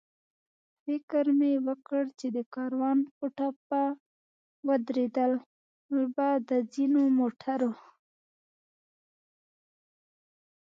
فکر 0.83 1.25
مې 1.37 1.53
وکړ 1.67 2.03
چې 2.19 2.27
د 2.35 2.37
کاروان 2.55 2.97
په 3.17 3.25
ټپه 3.37 3.83
درېدل 4.87 5.31
به 6.15 6.27
د 6.49 6.51
ځینو 6.73 7.01
موټرو. 7.17 7.71